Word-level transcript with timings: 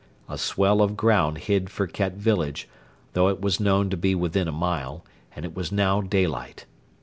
A 0.27 0.35
swell 0.35 0.81
of 0.81 0.97
ground 0.97 1.37
hid 1.37 1.67
Firket 1.69 2.13
village, 2.13 2.67
though 3.13 3.27
it 3.29 3.39
was 3.39 3.59
known 3.59 3.91
to 3.91 3.97
be 3.97 4.15
within 4.15 4.47
a 4.47 4.51
mile, 4.51 5.05
and 5.35 5.45
it 5.45 5.53
was 5.55 5.71
now 5.71 6.01
daylight. 6.01 6.65